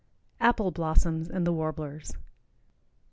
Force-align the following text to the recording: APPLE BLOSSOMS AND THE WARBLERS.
APPLE 0.39 0.71
BLOSSOMS 0.71 1.29
AND 1.29 1.45
THE 1.45 1.53
WARBLERS. 1.53 2.17